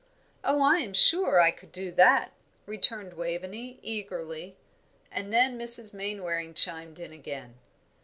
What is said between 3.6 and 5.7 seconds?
eagerly; and then